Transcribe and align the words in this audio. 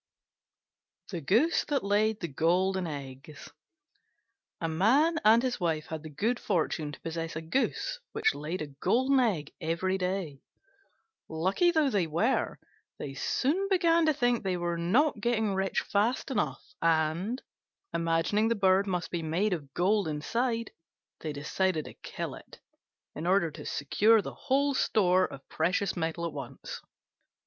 THE 1.11 1.21
GOOSE 1.21 1.65
THAT 1.65 1.83
LAID 1.83 2.21
THE 2.21 2.27
GOLDEN 2.27 2.87
EGGS 2.87 3.51
A 4.59 4.67
Man 4.67 5.19
and 5.23 5.43
his 5.43 5.59
Wife 5.59 5.85
had 5.85 6.01
the 6.01 6.09
good 6.09 6.39
fortune 6.39 6.91
to 6.91 6.99
possess 7.01 7.35
a 7.35 7.41
Goose 7.43 7.99
which 8.11 8.33
laid 8.33 8.63
a 8.63 8.73
Golden 8.81 9.19
Egg 9.19 9.53
every 9.61 9.99
day. 9.99 10.41
Lucky 11.29 11.69
though 11.69 11.91
they 11.91 12.07
were, 12.07 12.57
they 12.97 13.13
soon 13.13 13.67
began 13.69 14.07
to 14.07 14.13
think 14.13 14.41
they 14.43 14.57
were 14.57 14.75
not 14.79 15.19
getting 15.21 15.53
rich 15.53 15.81
fast 15.81 16.31
enough, 16.31 16.73
and, 16.81 17.39
imagining 17.93 18.47
the 18.47 18.55
bird 18.55 18.87
must 18.87 19.11
be 19.11 19.21
made 19.21 19.53
of 19.53 19.71
gold 19.75 20.07
inside, 20.07 20.71
they 21.19 21.31
decided 21.31 21.85
to 21.85 21.93
kill 21.93 22.33
it 22.33 22.59
in 23.13 23.27
order 23.27 23.51
to 23.51 23.67
secure 23.67 24.19
the 24.19 24.33
whole 24.33 24.73
store 24.73 25.25
of 25.25 25.47
precious 25.47 25.95
metal 25.95 26.25
at 26.25 26.33
once. 26.33 26.81